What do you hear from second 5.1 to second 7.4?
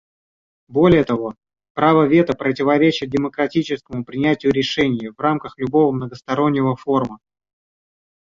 рамках любого многостороннего форума.